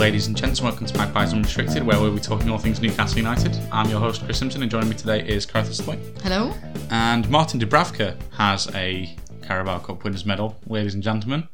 [0.00, 3.18] Ladies and gents, and welcome to Magpies Unrestricted, where we'll be talking all things Newcastle
[3.18, 3.54] United.
[3.70, 5.98] I'm your host, Chris Simpson, and joining me today is Cartha Slay.
[6.22, 6.54] Hello.
[6.88, 11.50] And Martin Dubravka has a Carabao Cup winners medal, ladies and gentlemen.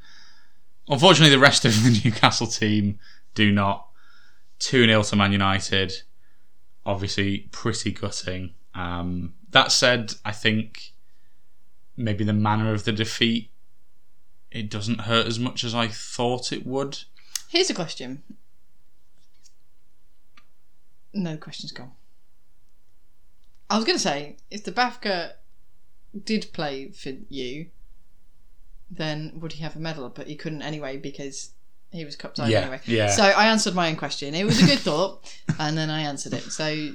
[0.87, 3.01] Unfortunately, the rest of the Newcastle team
[3.35, 3.89] do not.
[4.61, 6.03] 2 0 to Man United.
[6.85, 8.55] Obviously, pretty gutting.
[8.77, 10.93] Um, that said, I think
[11.97, 13.51] maybe the manner of the defeat
[14.53, 17.07] it doesn't hurt as much as I thought it would.
[17.49, 18.23] Here's a question.
[21.13, 21.93] No questions gone.
[23.71, 25.33] I was going to say, if Dubravka
[26.25, 27.67] did play for you,
[28.91, 30.09] then would he have a medal?
[30.09, 31.51] But he couldn't anyway because
[31.91, 32.81] he was cup time Yeah, anyway.
[32.85, 33.09] yeah.
[33.11, 34.35] So I answered my own question.
[34.35, 35.25] It was a good thought,
[35.59, 36.43] and then I answered it.
[36.53, 36.93] So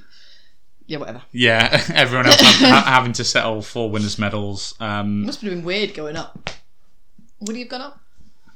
[0.86, 1.24] yeah, whatever.
[1.32, 4.76] Yeah, everyone else ha- ha- having to settle for winners' medals.
[4.80, 6.50] Um, Must have been weird going up.
[7.42, 8.00] Would he have gone up?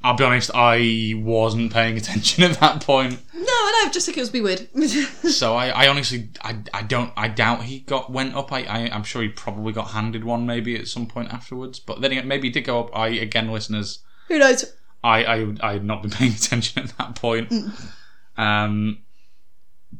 [0.05, 3.91] I'll be honest, I wasn't paying attention at that point, No, I know.
[3.91, 4.69] Just think it was be weird.
[5.31, 8.53] so I, I honestly, I, I don't, I doubt he got went up.
[8.53, 11.79] I, I, I'm sure he probably got handed one maybe at some point afterwards.
[11.79, 12.95] But then again, maybe he did go up.
[12.95, 14.63] I again, listeners, Who knows?
[15.03, 17.51] I, I, I had not been paying attention at that point.
[18.37, 18.99] Um,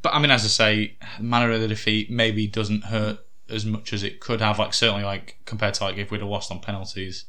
[0.03, 3.91] but I mean, as I say, manner of the defeat maybe doesn't hurt as much
[3.91, 4.59] as it could have.
[4.59, 7.25] Like certainly, like compared to like if we'd have lost on penalties,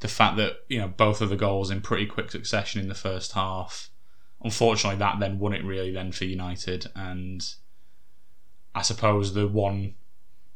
[0.00, 2.94] the fact that you know both of the goals in pretty quick succession in the
[2.94, 3.90] first half.
[4.42, 7.46] Unfortunately, that then won it really then for United, and
[8.74, 9.94] I suppose the one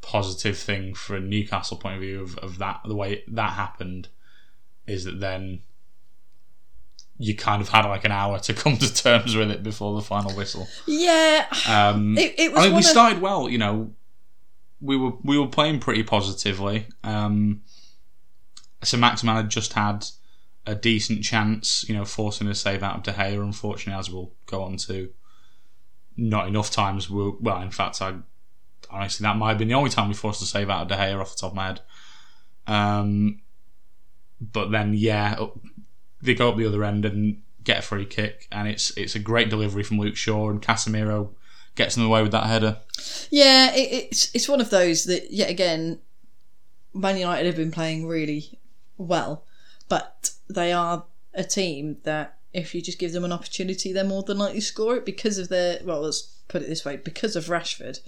[0.00, 4.09] positive thing for a Newcastle point of view of, of that the way that happened
[4.87, 5.61] is that then
[7.19, 10.03] you kind of had like an hour to come to terms with it before the
[10.03, 10.66] final whistle.
[10.87, 11.47] Yeah.
[11.69, 13.49] Um, It- it was I mean, we started well.
[13.49, 13.93] You know,
[14.81, 16.87] we were we were playing pretty positively.
[17.03, 17.62] Um,
[18.84, 20.06] so Maximin had just had
[20.67, 23.43] a decent chance, you know, forcing a save out of De Gea.
[23.43, 25.11] Unfortunately, as we'll go on to,
[26.17, 27.11] not enough times.
[27.11, 28.15] Were, well, in fact, I
[28.91, 30.97] honestly that might have been the only time we forced a save out of De
[30.97, 31.81] Gea off the top of my head.
[32.67, 33.41] Um,
[34.41, 35.39] but then, yeah,
[36.23, 39.19] they go up the other end and get a free kick, and it's it's a
[39.19, 41.31] great delivery from Luke Shaw, and Casemiro
[41.75, 42.78] gets in the way with that header.
[43.31, 46.00] Yeah, it, it's it's one of those that yet again,
[46.94, 48.59] Man United have been playing really
[48.99, 49.44] well,
[49.88, 54.22] but they are a team that if you just give them an opportunity, they're more
[54.22, 57.34] than likely to score it because of their well, let's put it this way, because
[57.37, 57.99] of Rashford,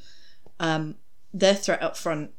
[0.61, 0.97] um,
[1.35, 2.31] their threat up front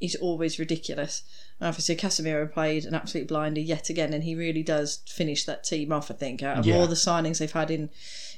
[0.00, 1.22] is always ridiculous.
[1.58, 5.64] And obviously, Casemiro played an absolute blinder yet again, and he really does finish that
[5.64, 6.10] team off.
[6.10, 6.76] I think out of Yeah.
[6.76, 7.90] all the signings they've had in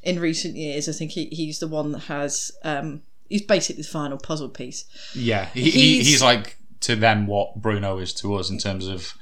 [0.03, 2.50] in recent years, I think he, he's the one that has.
[2.65, 4.84] Um, he's basically the final puzzle piece.
[5.15, 8.87] Yeah, he, he's, He's- he's like to them what Bruno is to us in terms
[8.87, 9.12] of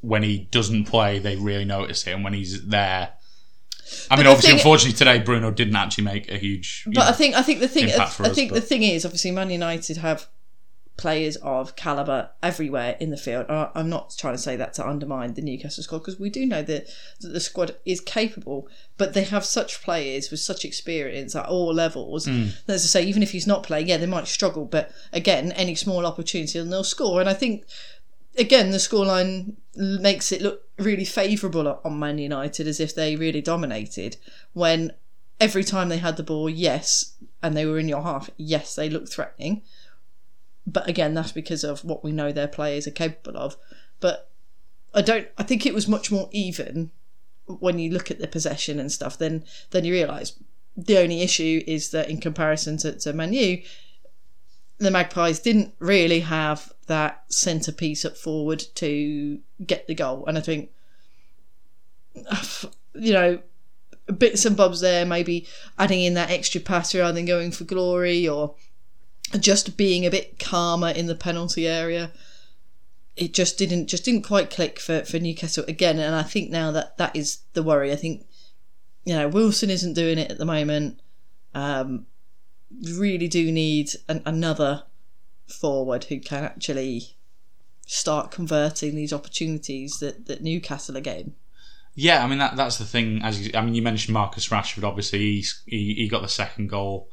[0.00, 3.10] when he doesn't play, they really notice it, and when he's there.
[4.10, 6.84] I mean, obviously, thing- unfortunately, today Bruno didn't actually make a huge.
[6.86, 9.50] But I think I think the thing I us, think the thing is obviously Man
[9.50, 10.28] United have
[10.98, 13.46] players of caliber everywhere in the field.
[13.48, 16.44] I- I'm not trying to say that to undermine the Newcastle squad because we do
[16.44, 16.88] know that,
[17.20, 21.72] that the squad is capable, but they have such players with such experience at all
[21.72, 22.26] levels.
[22.26, 22.46] Hmm.
[22.66, 25.52] That, As I say, even if he's not playing, yeah, they might struggle, but again,
[25.52, 27.20] any small opportunity and they'll score.
[27.20, 27.64] And I think
[28.36, 33.40] again, the scoreline makes it look really favourable on Man United as if they really
[33.40, 34.16] dominated.
[34.52, 34.92] When
[35.40, 38.90] every time they had the ball, yes, and they were in your half, yes, they
[38.90, 39.62] looked threatening.
[40.66, 43.56] But again, that's because of what we know their players are capable of.
[44.00, 44.30] But
[44.94, 45.28] I don't.
[45.38, 46.90] I think it was much more even
[47.46, 49.16] when you look at the possession and stuff.
[49.16, 50.34] Then then you realise
[50.76, 53.58] the only issue is that in comparison to, to Manu,
[54.78, 60.24] the Magpies didn't really have that centrepiece up forward to get the goal.
[60.26, 60.70] And I think,
[62.94, 63.40] you know,
[64.16, 65.46] bits and bobs there, maybe
[65.78, 68.54] adding in that extra pass rather than going for glory or
[69.38, 72.10] just being a bit calmer in the penalty area.
[73.16, 76.70] It just didn't just didn't quite click for, for Newcastle again, and I think now
[76.70, 77.90] that that is the worry.
[77.90, 78.24] I think
[79.04, 81.00] you know Wilson isn't doing it at the moment.
[81.52, 82.06] Um,
[82.92, 84.84] really do need an, another
[85.48, 87.16] forward who can actually
[87.86, 91.34] start converting these opportunities that, that Newcastle are getting.
[91.94, 93.22] Yeah, I mean that that's the thing.
[93.22, 94.84] As you, I mean, you mentioned Marcus Rashford.
[94.84, 97.10] Obviously, he's, he he got the second goal.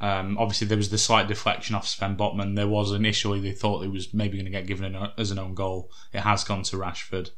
[0.00, 2.54] Um, obviously, there was the slight deflection off Sven Botman.
[2.54, 5.40] There was initially they thought it was maybe going to get given an, as an
[5.40, 5.90] own goal.
[6.12, 7.30] It has gone to Rashford,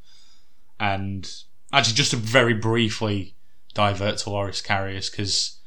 [0.78, 1.28] and
[1.72, 3.36] actually, just to very briefly
[3.72, 5.60] divert to Loris Karius because,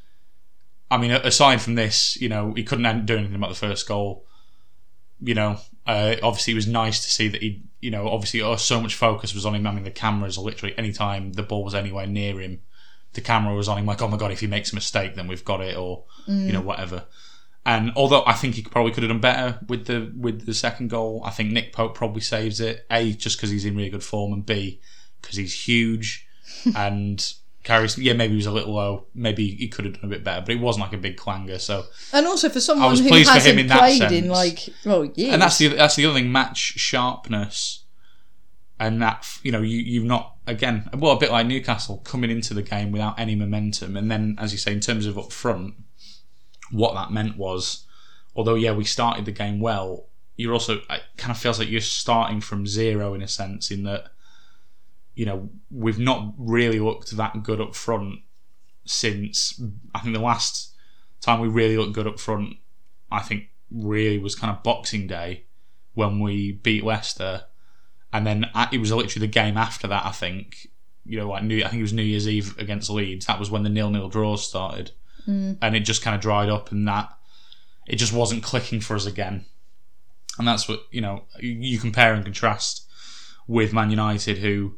[0.90, 4.24] I mean, aside from this, you know, he couldn't do anything about the first goal.
[5.20, 8.56] You know, uh, obviously, it was nice to see that he you know, obviously oh,
[8.56, 9.66] so much focus was on him.
[9.66, 12.62] I mean, the cameras literally anytime the ball was anywhere near him,
[13.12, 13.86] the camera was on him.
[13.86, 16.46] Like, oh my god, if he makes a mistake, then we've got it, or mm.
[16.46, 17.04] you know, whatever.
[17.64, 20.90] And although I think he probably could have done better with the with the second
[20.90, 22.86] goal, I think Nick Pope probably saves it.
[22.90, 24.80] A just because he's in really good form, and B
[25.20, 26.26] because he's huge
[26.76, 27.34] and
[27.66, 27.98] Karius.
[28.02, 29.06] Yeah, maybe he was a little low.
[29.12, 31.58] Maybe he could have done a bit better, but it wasn't like a big clanger.
[31.58, 35.58] So and also for someone who hasn't in played in like well years, and that's
[35.58, 36.30] the that's the other thing.
[36.30, 37.84] Match sharpness,
[38.78, 42.54] and that you know you you've not again well a bit like Newcastle coming into
[42.54, 45.74] the game without any momentum, and then as you say in terms of up front,
[46.70, 47.84] what that meant was,
[48.36, 51.80] although yeah we started the game well, you're also it kind of feels like you're
[51.80, 54.12] starting from zero in a sense in that
[55.16, 58.20] you know, we've not really looked that good up front
[58.84, 59.60] since
[59.94, 60.74] I think the last
[61.20, 62.56] time we really looked good up front,
[63.10, 65.46] I think really was kind of Boxing Day
[65.94, 67.44] when we beat Leicester,
[68.12, 70.04] and then it was literally the game after that.
[70.04, 70.68] I think
[71.06, 73.26] you know, like New, I think it was New Year's Eve against Leeds.
[73.26, 74.90] That was when the nil-nil draws started,
[75.26, 75.56] mm.
[75.62, 77.10] and it just kind of dried up, and that
[77.86, 79.46] it just wasn't clicking for us again.
[80.38, 81.24] And that's what you know.
[81.40, 82.86] You compare and contrast
[83.48, 84.74] with Man United, who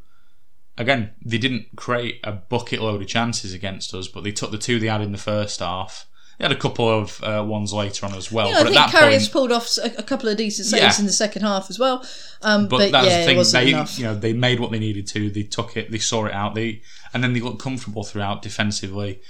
[0.78, 4.58] again, they didn't create a bucket load of chances against us, but they took the
[4.58, 6.06] two they had in the first half.
[6.38, 8.48] They had a couple of uh, ones later on as well.
[8.48, 11.00] Yeah, but I think Karius pulled off a, a, couple of decent saves yeah.
[11.00, 12.06] in the second half as well.
[12.42, 13.52] Um, but, but that's yeah, the thing.
[13.52, 13.98] they, enough.
[13.98, 15.30] you know, they made what they needed to.
[15.30, 15.90] They took it.
[15.90, 16.54] They saw it out.
[16.54, 16.82] They
[17.12, 19.20] and then they looked comfortable throughout defensively.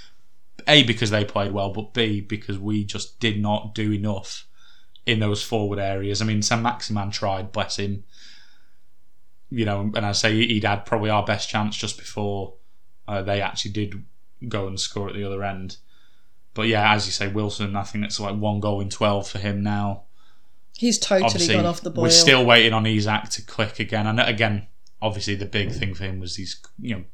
[0.66, 4.46] A because they played well, but B because we just did not do enough
[5.06, 6.20] in those forward areas.
[6.20, 8.04] I mean, Saint-Maximin tried, bless him
[9.50, 12.54] you know, and I say he'd had probably our best chance just before
[13.06, 14.04] uh, they actually did
[14.48, 15.78] go and score at the other end.
[16.54, 19.38] But yeah, as you say, Wilson, I think it's like one goal in 12 for
[19.38, 20.04] him now.
[20.76, 22.04] He's totally obviously, gone off the boil.
[22.04, 24.06] We're still waiting on Isak to click again.
[24.06, 24.66] And again,
[25.00, 27.04] obviously, the big thing for him was he's, you know,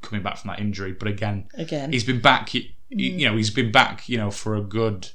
[0.00, 0.92] coming back from that injury.
[0.92, 2.72] But again, again, he's been back, mm.
[2.90, 5.10] you know, he's been back, you know, for a good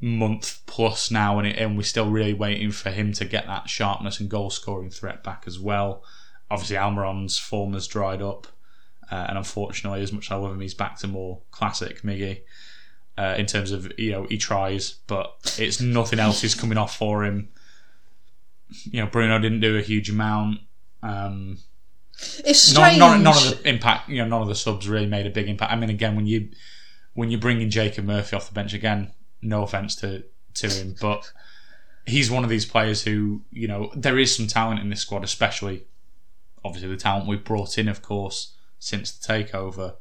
[0.00, 3.68] month plus now, and, it, and we're still really waiting for him to get that
[3.68, 6.04] sharpness and goal scoring threat back as well.
[6.50, 8.46] Obviously, Almiron's form has dried up,
[9.10, 12.42] uh, and unfortunately, as much as I love him, he's back to more classic Miggy.
[13.16, 16.96] Uh, in terms of you know he tries, but it's nothing else is coming off
[16.96, 17.48] for him.
[18.84, 20.60] You know Bruno didn't do a huge amount.
[21.02, 21.58] Um,
[22.44, 22.98] it's strange.
[22.98, 25.30] None, none, none, of the impact, you know, none of the subs really made a
[25.30, 25.72] big impact.
[25.72, 26.50] I mean, again, when you
[27.14, 29.12] when you're bringing Jacob Murphy off the bench again,
[29.42, 30.24] no offense to
[30.54, 31.32] to him, but
[32.06, 35.24] he's one of these players who you know there is some talent in this squad,
[35.24, 35.84] especially
[36.64, 39.94] obviously the talent we've brought in, of course, since the takeover.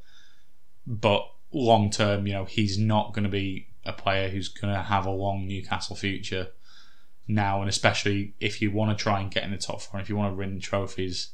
[0.86, 4.82] But long term, you know, he's not going to be a player who's going to
[4.82, 6.48] have a long Newcastle future
[7.28, 10.10] now, and especially if you want to try and get in the top four, if
[10.10, 11.30] you want to win trophies,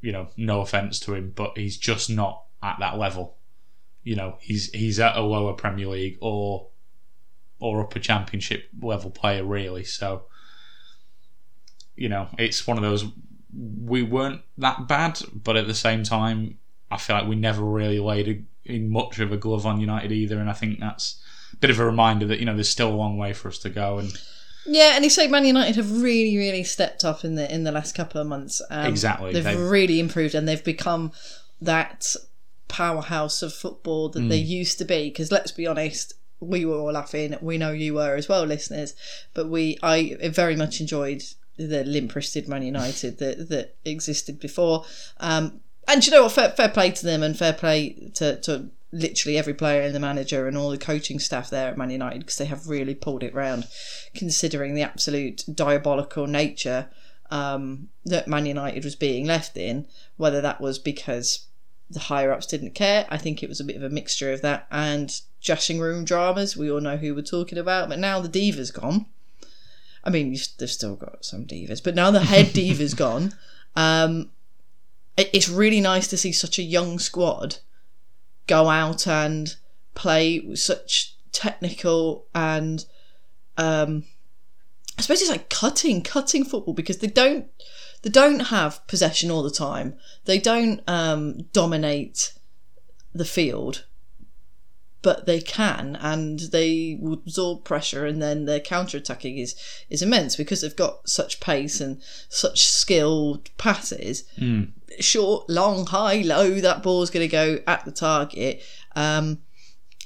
[0.00, 3.36] you know, no offense to him, but he's just not at that level.
[4.02, 6.68] You know, he's he's at a lower Premier League or
[7.60, 9.84] or upper championship level player really.
[9.84, 10.24] So
[12.00, 13.04] you know, it's one of those.
[13.86, 16.58] We weren't that bad, but at the same time,
[16.90, 20.10] I feel like we never really laid a, in much of a glove on United
[20.10, 22.88] either, and I think that's a bit of a reminder that you know there's still
[22.88, 23.98] a long way for us to go.
[23.98, 24.18] And
[24.64, 27.72] yeah, and you say Man United have really, really stepped up in the in the
[27.72, 28.62] last couple of months.
[28.70, 31.12] Um, exactly, they've, they've, really improved, and they've become
[31.60, 32.16] that
[32.68, 34.28] powerhouse of football that mm.
[34.30, 35.10] they used to be.
[35.10, 37.36] Because let's be honest, we were all laughing.
[37.40, 38.94] We know you were as well, listeners.
[39.34, 41.22] But we, I very much enjoyed
[41.56, 44.84] the limp-wristed Man United that that existed before.
[45.18, 46.32] Um, and you know what?
[46.32, 50.00] Fair, fair play to them, and fair play to, to literally every player and the
[50.00, 53.22] manager and all the coaching staff there at Man United because they have really pulled
[53.22, 53.66] it round,
[54.14, 56.88] considering the absolute diabolical nature
[57.30, 59.86] um, that Man United was being left in.
[60.16, 61.46] Whether that was because
[61.90, 63.06] the higher ups didn't care.
[63.10, 66.56] I think it was a bit of a mixture of that and dressing room dramas.
[66.56, 67.88] We all know who we're talking about.
[67.88, 69.06] But now the diva's gone.
[70.04, 73.34] I mean, they've still got some divas, but now the head diva's gone.
[73.74, 74.30] Um,
[75.16, 77.56] it, it's really nice to see such a young squad
[78.46, 79.56] go out and
[79.94, 82.84] play with such technical and
[83.58, 84.04] um,
[84.98, 87.46] I suppose it's like cutting, cutting football because they don't
[88.02, 89.94] they don't have possession all the time.
[90.24, 92.32] They don't um, dominate
[93.14, 93.84] the field,
[95.02, 99.54] but they can, and they will absorb pressure, and then their counter attacking is
[99.88, 104.24] is immense because they've got such pace and such skilled passes.
[104.98, 106.60] Short, long, high, low.
[106.60, 108.62] That ball's going to go at the target.
[108.96, 109.38] Um,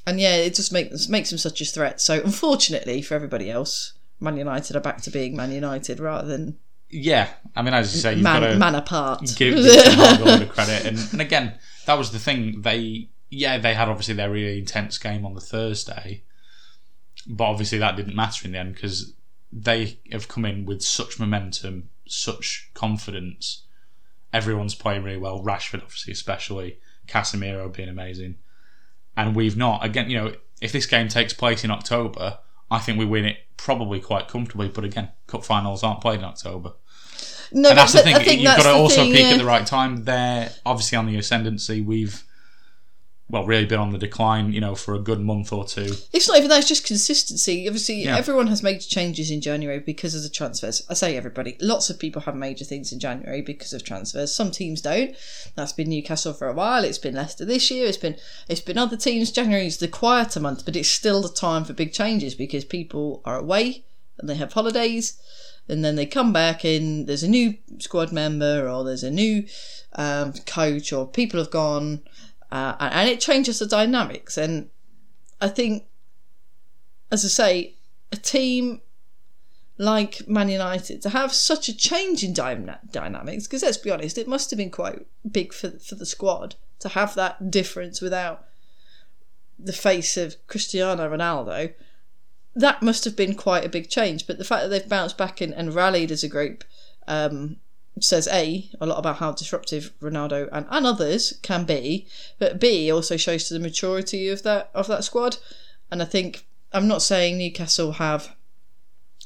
[0.07, 2.01] and yeah, it just makes makes them such a threat.
[2.01, 6.59] So unfortunately for everybody else, Man United are back to being Man United rather than
[6.97, 9.21] Yeah, I mean, as you say, you've man, got to man apart.
[9.35, 10.87] give, give Ten a lot of credit.
[10.87, 12.63] And, and again, that was the thing.
[12.63, 16.23] They, yeah, they had obviously their really intense game on the Thursday,
[17.27, 19.13] but obviously that didn't matter in the end because
[19.53, 23.63] they have come in with such momentum, such confidence.
[24.33, 25.43] Everyone's playing really well.
[25.43, 28.37] Rashford, obviously, especially Casemiro being amazing,
[29.17, 29.85] and we've not.
[29.85, 32.39] Again, you know, if this game takes place in October,
[32.71, 34.69] I think we win it probably quite comfortably.
[34.69, 36.75] But again, cup finals aren't played in October.
[37.53, 38.15] No, And that's the thing.
[38.15, 39.31] I think You've got to also thing, peak yeah.
[39.33, 40.05] at the right time.
[40.05, 41.81] They're obviously on the ascendancy.
[41.81, 42.23] We've
[43.31, 44.53] well really been on the decline.
[44.53, 45.95] You know, for a good month or two.
[46.13, 47.67] It's not even that; it's just consistency.
[47.67, 48.17] Obviously, Yeah.
[48.17, 50.83] everyone has major changes in January because of the transfers.
[50.91, 51.57] I say everybody.
[51.61, 54.35] Lots of people have major things in January because of transfers.
[54.35, 55.17] Some teams don't.
[55.55, 56.85] That's been Newcastle for a while.
[56.85, 57.87] It's been Leicester this year.
[57.87, 58.17] It's been
[58.49, 59.33] it's been other teams.
[59.33, 63.23] January is the quieter month, but it's still the time for big changes because people
[63.25, 63.85] are away
[64.19, 65.19] and they have holidays,
[65.69, 69.45] and then they come back and there's a new squad member or there's a new
[69.95, 72.03] um, coach or people have gone,
[72.53, 74.37] uh, and it changes the dynamics.
[74.37, 74.71] And
[75.41, 75.85] I think
[77.11, 77.75] as I say,
[78.13, 78.81] a team
[79.79, 84.19] like Man United to have such a change in dyna- dynamics, because let's be honest,
[84.19, 88.47] it must have been quite big for for the squad to have that difference without
[89.59, 91.75] the face of Cristiano Ronaldo.
[92.57, 94.27] That must have been quite a big change.
[94.27, 96.65] But the fact that they've bounced back and, and rallied as a group
[97.09, 97.57] um,
[98.01, 102.07] says A, a lot about how disruptive Ronaldo and, and others can be,
[102.39, 105.39] but B also shows to the maturity of that of that squad.
[105.91, 108.35] And I think I'm not saying Newcastle have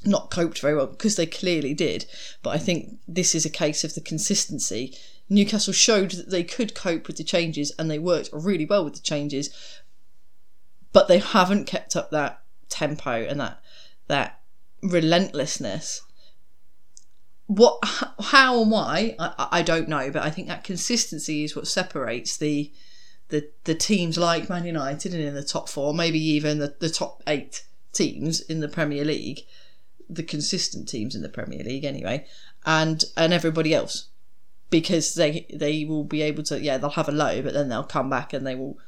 [0.04, 2.06] not coped very well because they clearly did,
[2.42, 4.96] but I think this is a case of the consistency.
[5.28, 8.94] Newcastle showed that they could cope with the changes and they worked really well with
[8.94, 9.50] the changes,
[10.92, 13.60] but they haven't kept up that tempo and that
[14.08, 14.40] that
[14.82, 16.02] relentlessness.
[17.46, 21.66] What, how, and why, I, I- don't know, but I think that consistency is what
[21.66, 22.70] separates the
[23.30, 26.88] the the teams like Man United and in the top four, maybe even the, the
[26.88, 29.40] top eight teams in the Premier League,
[30.08, 32.26] the consistent teams in the Premier League anyway,
[32.66, 34.08] and and everybody else,
[34.70, 37.82] because they they will be able to yeah they'll have a low, but then they'll
[37.84, 38.78] come back and they will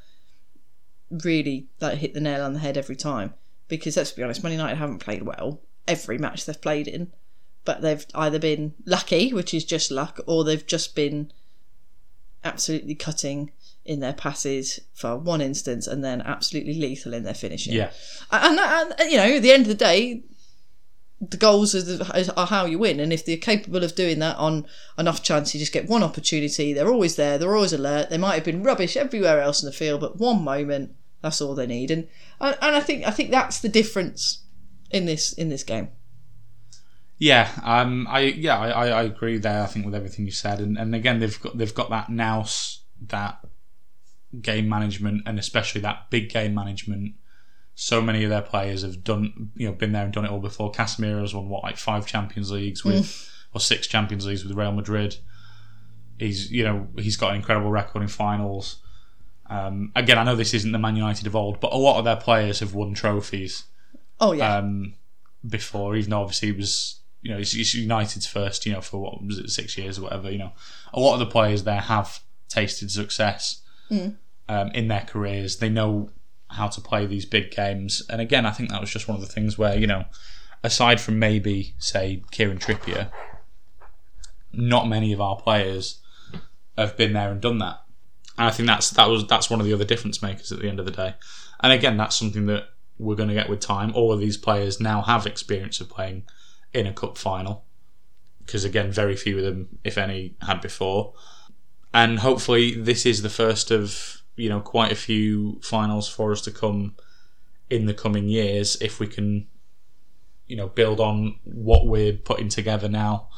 [1.11, 3.35] really like hit the nail on the head every time.
[3.71, 7.11] Because let's be honest, Man United haven't played well every match they've played in,
[7.65, 11.33] but they've either been lucky, which is just luck, or they've just been
[12.45, 13.53] absolutely cutting
[13.85, 17.73] in their passes for one instance and then absolutely lethal in their finishing.
[17.73, 17.91] Yeah,
[18.31, 20.23] And, and, and you know, at the end of the day,
[21.21, 23.01] the goals are, the, are how you win.
[23.01, 24.67] And if they're capable of doing that on
[24.99, 26.73] enough chance, you just get one opportunity.
[26.73, 27.37] They're always there.
[27.37, 28.11] They're always alert.
[28.11, 31.55] They might have been rubbish everywhere else in the field, but one moment, that's all
[31.55, 31.91] they need.
[31.91, 32.09] And
[32.41, 34.45] and, I think I think that's the difference
[34.91, 35.89] in this in this game.
[37.19, 37.51] yeah.
[37.63, 39.63] Um, I yeah, I, I, agree there.
[39.63, 42.81] I think with everything you said, and, and again, they've got they've got that nous
[43.09, 43.39] that
[44.41, 47.15] game management, and especially that big game management.
[47.75, 50.41] So many of their players have done, you know, been there and done it all
[50.41, 50.71] before.
[50.71, 55.17] Casemiro's won what, like five Champions Leagues with, or six Champions Leagues with Real Madrid.
[56.19, 58.83] He's, you know, he's got an incredible record in finals.
[59.51, 62.05] Um, again, I know this isn't the Man United of old, but a lot of
[62.05, 63.65] their players have won trophies
[64.21, 64.95] Oh yeah, um,
[65.47, 69.01] before, even though obviously he was, you know, it's, it's United's first, you know, for
[69.01, 70.31] what was it, six years or whatever.
[70.31, 70.53] You know,
[70.95, 73.63] a lot of the players there have tasted success
[74.49, 75.57] um, in their careers.
[75.57, 76.11] They know
[76.51, 79.27] how to play these big games, and again, I think that was just one of
[79.27, 80.05] the things where you know,
[80.63, 83.11] aside from maybe say Kieran Trippier,
[84.53, 85.99] not many of our players
[86.77, 87.81] have been there and done that.
[88.39, 90.69] And I think that's that was that's one of the other difference makers at the
[90.69, 91.15] end of the day.
[91.61, 92.65] And again, that's something that
[92.99, 93.93] we're going to get with time.
[93.95, 96.25] All of these players now have experience of playing
[96.73, 97.65] in a cup final,
[98.45, 101.15] because again, very few of them, if any, had before.
[101.93, 106.41] And hopefully, this is the first of you know quite a few finals for us
[106.43, 106.95] to come
[107.71, 109.47] in the coming years if we can,
[110.47, 113.29] you know, build on what we're putting together now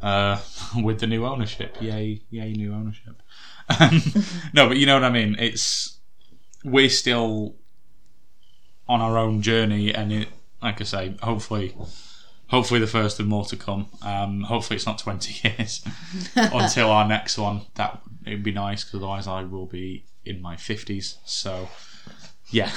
[0.00, 0.40] uh,
[0.82, 1.76] with the new ownership.
[1.80, 3.20] Yay, yay, new ownership.
[3.68, 4.02] Um,
[4.52, 5.36] no, but you know what I mean.
[5.38, 5.98] It's
[6.64, 7.56] we're still
[8.88, 10.28] on our own journey, and it,
[10.62, 11.74] like I say, hopefully
[12.48, 13.88] hopefully the first of more to come.
[14.02, 15.84] Um, hopefully it's not 20 years
[16.36, 17.62] until our next one.
[17.76, 21.16] That it'd be nice because otherwise I will be in my 50s.
[21.24, 21.68] So,
[22.50, 22.70] yeah.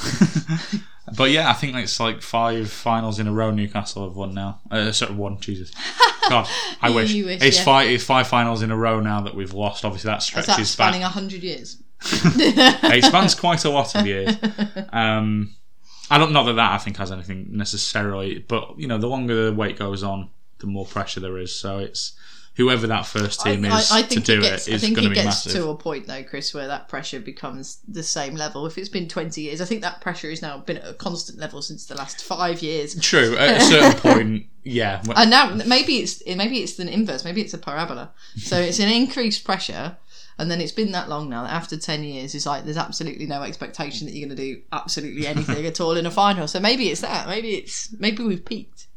[1.16, 4.62] But yeah, I think it's like five finals in a row Newcastle have won now.
[4.70, 5.72] Uh, sort of won, Jesus.
[6.30, 6.48] God,
[6.82, 7.14] I wish.
[7.14, 7.64] wish, it's yeah.
[7.64, 7.90] five.
[7.90, 9.84] It's five finals in a row now that we've lost.
[9.84, 10.68] Obviously, that stretches that back.
[10.68, 11.82] spanning hundred years?
[12.04, 14.36] it spans quite a lot of years.
[14.94, 15.56] Um,
[16.10, 19.46] I don't know that that I think has anything necessarily, but you know, the longer
[19.46, 20.30] the wait goes on,
[20.60, 21.56] the more pressure there is.
[21.56, 22.14] So it's
[22.56, 24.96] whoever that first team I, is I, I to do it gets, it is going
[24.96, 25.54] to it be gets massive.
[25.54, 28.66] to a point though, Chris, where that pressure becomes the same level.
[28.66, 31.40] If it's been twenty years, I think that pressure has now been at a constant
[31.40, 33.00] level since the last five years.
[33.00, 35.02] True, at a certain point, yeah.
[35.16, 37.24] And now maybe it's maybe it's an inverse.
[37.24, 38.12] Maybe it's a parabola.
[38.38, 39.98] So it's an increased pressure,
[40.38, 43.28] and then it's been that long now that after ten years, it's like there's absolutely
[43.28, 46.48] no expectation that you're going to do absolutely anything at all in a final.
[46.48, 47.28] So maybe it's that.
[47.28, 48.88] Maybe it's maybe we've peaked.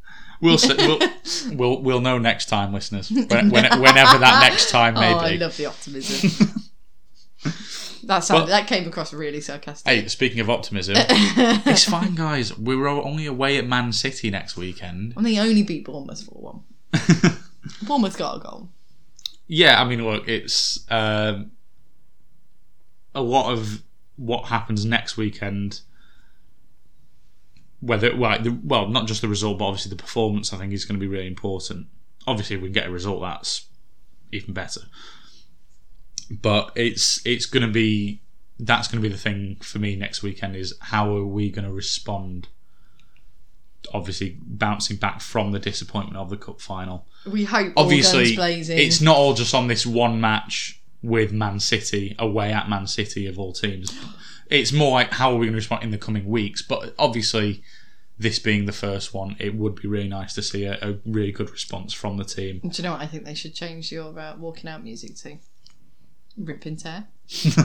[0.44, 0.98] We'll, see, we'll
[1.56, 3.10] we'll we'll know next time, listeners.
[3.10, 6.62] When, when, whenever that next time may Oh, I love the optimism.
[8.04, 9.90] that sounded, Well- that came across really sarcastic.
[9.90, 12.56] Hey, speaking of optimism, it's fine, guys.
[12.58, 15.14] We're only away at Man City next weekend.
[15.16, 17.36] And they only beat Bournemouth four one.
[17.86, 18.68] Bournemouth got a goal.
[19.46, 21.52] Yeah, I mean, look, it's um,
[23.14, 23.82] a lot of
[24.16, 25.80] what happens next weekend.
[27.84, 30.52] Whether well, the, well, not just the result, but obviously the performance.
[30.52, 31.86] I think is going to be really important.
[32.26, 33.66] Obviously, if we can get a result, that's
[34.32, 34.82] even better.
[36.30, 38.22] But it's it's going to be
[38.58, 41.66] that's going to be the thing for me next weekend is how are we going
[41.66, 42.48] to respond?
[43.92, 49.16] Obviously, bouncing back from the disappointment of the cup final We hope obviously it's not
[49.16, 53.52] all just on this one match with Man City away at Man City of all
[53.52, 53.94] teams.
[54.48, 56.62] It's more like how are we going to respond in the coming weeks.
[56.62, 57.62] But obviously,
[58.18, 61.33] this being the first one, it would be really nice to see a, a really
[61.33, 62.61] good response from the team.
[62.61, 65.38] Do you know what I think they should change your uh, walking out music to?
[66.37, 67.06] Rip and tear.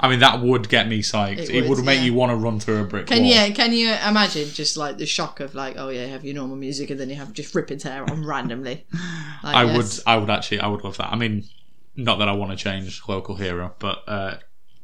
[0.00, 1.38] I mean, that would get me psyched.
[1.38, 2.04] It, It would, would, make yeah.
[2.06, 3.46] you want to run through a brick Can wall.
[3.46, 6.34] you can you imagine just like the shock of like oh yeah you have your
[6.34, 8.86] normal music and then you have just rip and tear on randomly.
[9.44, 9.76] Like, I yes.
[9.76, 11.12] would, I would actually, I would love that.
[11.12, 11.42] I mean,
[11.96, 14.36] not that I want to change local hero, but uh,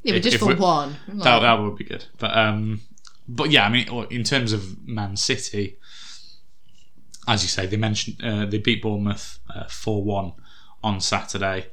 [0.03, 0.97] yeah, but if- just if for one.
[1.07, 2.05] Like, That, that would be good.
[2.19, 2.81] But um,
[3.29, 5.77] but yeah, I mean, in terms of Man City,
[7.27, 9.39] as you say, they mentioned uh, they beat Bournemouth
[9.69, 10.33] four one
[10.83, 11.67] on Saturday.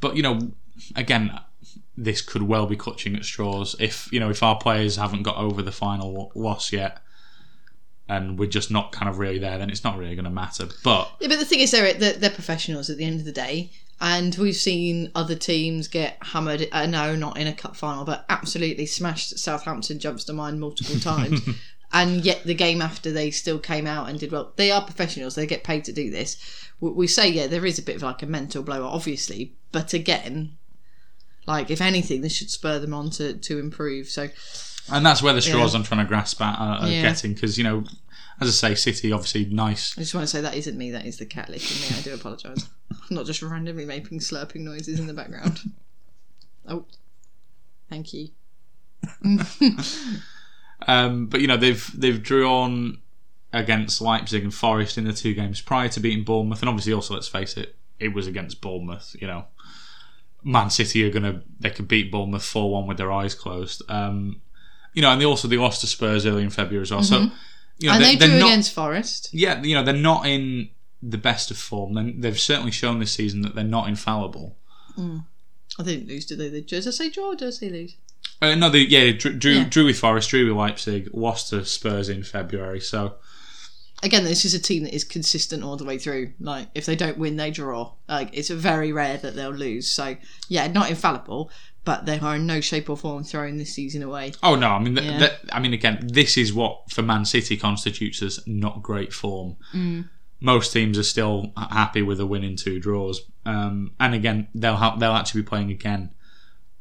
[0.00, 0.52] But you know,
[0.96, 1.38] again,
[1.96, 5.36] this could well be clutching at straws if you know if our players haven't got
[5.36, 7.02] over the final loss yet.
[8.10, 10.66] And we're just not kind of really there, then it's not really going to matter.
[10.82, 13.32] But Yeah, but the thing is, they're, they're they're professionals at the end of the
[13.32, 16.68] day, and we've seen other teams get hammered.
[16.72, 19.38] Uh, no, not in a cup final, but absolutely smashed.
[19.38, 21.40] Southampton jumps to mind multiple times,
[21.92, 24.52] and yet the game after they still came out and did well.
[24.56, 26.36] They are professionals; they get paid to do this.
[26.80, 29.92] We, we say, yeah, there is a bit of like a mental blow, obviously, but
[29.92, 30.56] again,
[31.46, 34.08] like if anything, this should spur them on to to improve.
[34.08, 34.28] So
[34.90, 37.02] and that's where the straws I'm trying to grasp at are, are Yeah.
[37.02, 37.84] getting because you know,
[38.40, 41.06] as I say, City obviously nice I just want to say that isn't me; that
[41.06, 41.98] is the cat licking me.
[41.98, 42.68] I do apologise.
[42.90, 45.60] I'm not just randomly making slurping noises in the background.
[46.70, 46.84] Oh,
[47.88, 48.28] thank you.
[50.86, 52.98] Um, but you know they've they've drawn
[53.52, 57.14] against Leipzig and Forest in the two games prior to beating Bournemouth, and obviously also
[57.14, 59.16] let's face it, it was against Bournemouth.
[59.20, 59.46] You know,
[60.44, 63.82] Man City are gonna they could beat Bournemouth four one with their eyes closed.
[63.88, 64.40] Um,
[64.94, 67.02] you know, and they also they lost to Spurs early in February as well.
[67.02, 67.26] So
[67.78, 69.30] you know and they, they they're drew not against Forest.
[69.32, 70.68] yeah you know they're not in
[71.02, 71.94] the best of form.
[71.94, 74.56] They- They've certainly shown this season that they're not infallible.
[74.98, 76.60] I didn't lose, did they?
[76.60, 77.94] Did I say draw or did I say lose?
[78.42, 79.64] Uh, no, they, yeah, drew, drew, Yeah.
[79.68, 82.80] drew with Forest, drew with Leipzig, lost to Spurs in February.
[82.80, 83.14] So
[84.02, 86.32] Again, this is a team that is consistent all the way through.
[86.38, 87.92] Like, if they don't win, they draw.
[88.08, 89.90] Like, it's very rare that they'll lose.
[89.92, 90.16] So,
[90.48, 91.50] yeah, not infallible,
[91.84, 94.32] but they are in no shape or form throwing this season away.
[94.42, 94.68] Oh no!
[94.68, 95.18] I mean, th- Yeah.
[95.18, 99.56] th- I mean, again, this is what for Man City constitutes as not great form.
[99.74, 100.08] Mm.
[100.40, 104.76] Most teams are still happy with a win in two draws, um, and again, they'll
[104.76, 106.10] ha- they'll actually be playing again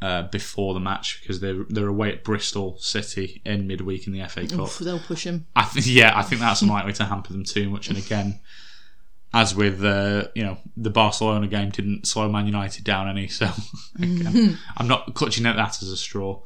[0.01, 4.23] uh, before the match because they're they're away at Bristol City in midweek in the
[4.27, 4.59] FA Cup.
[4.59, 5.47] Oof, they'll push them.
[5.55, 7.87] I th- yeah, I think that's unlikely to hamper them too much.
[7.89, 8.39] And again,
[9.33, 13.27] as with uh, you know the Barcelona game, didn't slow Man United down any.
[13.27, 13.49] So
[14.01, 16.41] again, I'm not clutching at that as a straw.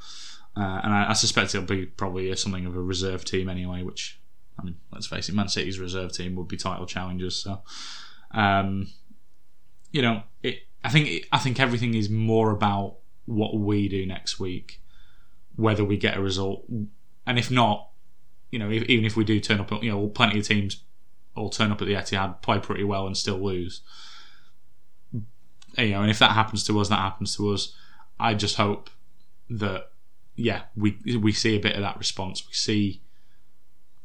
[0.58, 3.84] Uh, and I, I suspect it'll be probably something of a reserve team anyway.
[3.84, 4.20] Which
[4.60, 7.36] I mean, let's face it, Man City's reserve team would be title challengers.
[7.36, 7.62] So
[8.32, 8.88] um,
[9.92, 10.60] you know, it.
[10.84, 14.82] I think it, I think everything is more about what we do next week,
[15.56, 16.66] whether we get a result,
[17.28, 17.90] and if not,
[18.50, 20.84] you know, if, even if we do turn up, you know, plenty of teams
[21.36, 23.82] all turn up at the Etihad, play pretty well, and still lose.
[25.78, 27.74] You know, and if that happens to us, that happens to us.
[28.20, 28.90] I just hope
[29.50, 29.92] that
[30.36, 32.46] yeah, we we see a bit of that response.
[32.46, 33.02] We see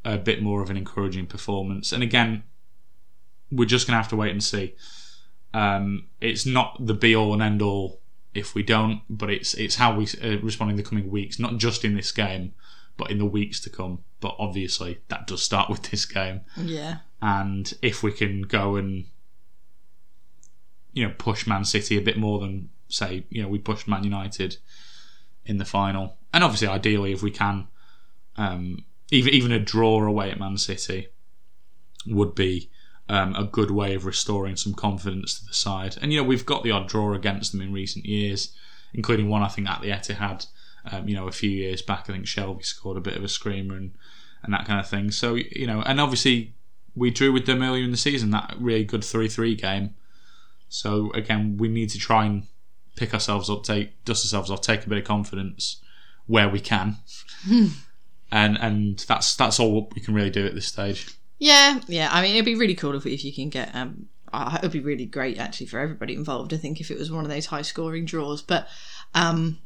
[0.05, 1.91] a bit more of an encouraging performance.
[1.91, 2.43] And again,
[3.51, 4.75] we're just gonna have to wait and see.
[5.53, 8.01] Um, it's not the be all and end all
[8.33, 11.57] if we don't, but it's it's how we uh, respond in the coming weeks, not
[11.57, 12.53] just in this game,
[12.95, 14.03] but in the weeks to come.
[14.19, 16.41] But obviously, that does start with this game.
[16.55, 16.97] Yeah.
[17.21, 19.05] And if we can go and
[20.93, 24.03] you know push Man City a bit more than say you know we pushed Man
[24.03, 24.57] United
[25.45, 27.67] in the final, and obviously ideally if we can,
[28.35, 31.07] um, even even a draw away at Man City
[32.05, 32.69] would be
[33.09, 35.97] um, a good way of restoring some confidence to the side.
[36.01, 38.55] And you know we've got the odd draw against them in recent years,
[38.93, 40.47] including one I think at the Etihad.
[40.89, 43.27] Um, you know, a few years back, I think Shelvey scored a bit of a
[43.27, 43.93] screamer and
[44.43, 45.11] and that kind of thing.
[45.11, 46.53] So you know, and obviously
[46.97, 49.93] we drew with them earlier in the season that really good three three game.
[50.67, 52.47] So again, we need to try and
[52.95, 55.81] pick ourselves up, take dust ourselves off, take a bit of confidence
[56.25, 56.97] where we can,
[57.49, 61.15] and and that's that's all we can really do at this stage.
[61.39, 62.09] Yeah, yeah.
[62.11, 63.73] I mean, it'd be really cool if, if you can get.
[63.75, 66.53] Um, uh, it'd be really great actually for everybody involved.
[66.53, 68.67] I think if it was one of those high scoring draws, but
[69.13, 69.59] um,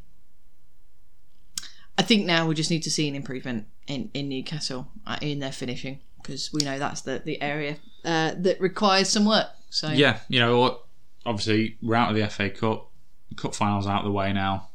[1.98, 5.40] I think now we just need to see an improvement in in Newcastle uh, in
[5.40, 9.48] their finishing because we know that's the the area uh, that requires some work.
[9.70, 10.80] So Yeah, you know,
[11.26, 12.90] obviously we're out of the FA Cup,
[13.36, 14.70] cup finals out of the way now.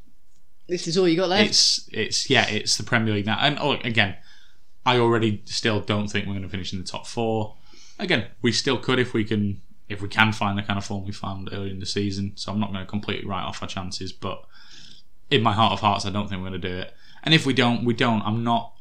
[0.68, 1.48] this is all you got left.
[1.48, 3.38] It's it's yeah, it's the Premier League now.
[3.40, 4.16] And oh, again,
[4.84, 7.56] I already still don't think we're going to finish in the top four.
[7.98, 11.06] Again, we still could if we can if we can find the kind of form
[11.06, 12.32] we found early in the season.
[12.34, 14.44] So I'm not going to completely write off our chances, but
[15.30, 16.92] in my heart of hearts, I don't think we're going to do it.
[17.22, 18.22] And if we don't, we don't.
[18.22, 18.74] I'm not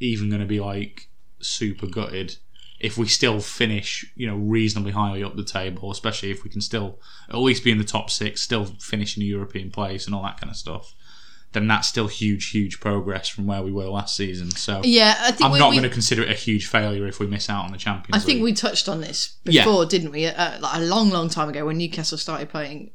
[0.00, 1.08] even going to be like
[1.46, 2.36] super gutted
[2.80, 6.60] if we still finish, you know, reasonably highly up the table, especially if we can
[6.60, 6.98] still
[7.30, 10.22] at least be in the top six, still finish in a European place and all
[10.22, 10.92] that kind of stuff.
[11.52, 14.50] Then that's still huge, huge progress from where we were last season.
[14.50, 17.06] So yeah, I think I'm we, not we- going to consider it a huge failure
[17.06, 18.44] if we miss out on the Champions I think League.
[18.44, 19.64] we touched on this Yeah.
[19.64, 20.26] before, didn't we?
[20.26, 22.90] Uh, like a long, long time ago when Newcastle started playing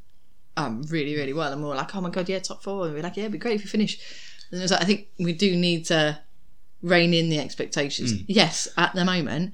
[0.57, 2.83] um, really, really well, and we were like, "Oh my god, yeah, top four.
[2.85, 3.97] And we are like, "Yeah, it'd be great if we finish."
[4.51, 6.19] And it was like, I think we do need to
[6.81, 8.11] rein in the expectations.
[8.11, 8.23] Hmm.
[8.27, 9.53] Yes, at the moment,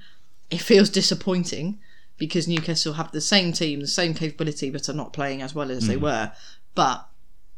[0.50, 1.78] it feels disappointing
[2.18, 5.70] because Newcastle have the same team, the same capability, but are not playing as well
[5.70, 5.88] as Hmm.
[5.88, 6.32] they were.
[6.74, 7.06] But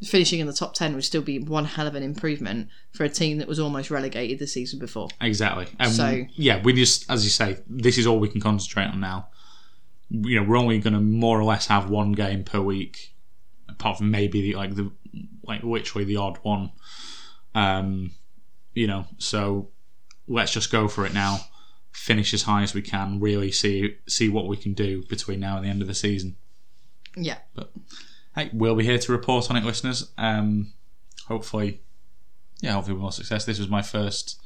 [0.04, 3.09] finishing in the top ten would still be one hell of an improvement for a
[3.09, 5.09] team that was almost relegated the season before.
[5.20, 5.66] Exactly.
[5.78, 9.00] And So- yeah, we just, as you say, this is all we can concentrate on
[9.00, 9.28] now.
[10.11, 13.12] You know, we're only going to more or less have one game per week,
[13.68, 14.90] apart from maybe the, like the
[15.44, 16.70] like literally the odd one.
[17.54, 18.12] Um,
[18.79, 19.71] you know, so
[20.29, 21.41] let's just go for it now.
[21.91, 23.19] Finish as high as we can.
[23.19, 26.37] Really see see what we can do between now and the end of the season.
[27.17, 27.38] Yeah.
[27.55, 27.73] But
[28.37, 30.12] hey, we'll be here to report on it, listeners.
[30.17, 30.75] Um,
[31.27, 31.81] hopefully,
[32.61, 33.45] yeah, hopefully more success.
[33.45, 34.41] This was my first,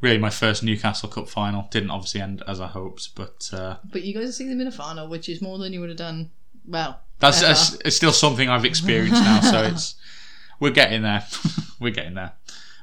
[0.00, 1.68] really my first Newcastle Cup final.
[1.70, 4.68] Didn't obviously end as I hoped, but uh, But you guys have seen them in
[4.68, 6.30] a final, which is more than you would have done.
[6.66, 9.40] Well, that's, that's it's still something I've experienced now.
[9.42, 9.96] So it's
[10.60, 11.26] we're getting there.
[11.78, 12.32] we're getting there.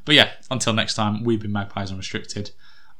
[0.07, 2.51] But yeah, until next time, we've been Magpies Unrestricted.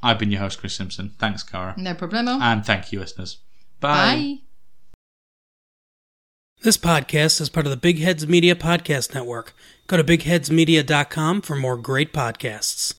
[0.04, 1.14] I've been your host, Chris Simpson.
[1.18, 2.40] Thanks, Cara, no problemo.
[2.42, 3.38] and thank you, listeners.
[3.80, 4.40] Bye.
[6.64, 9.54] This podcast is part of the Big Heads Media Podcast Network.
[9.88, 12.96] Go to bigheadsmedia.com for more great podcasts.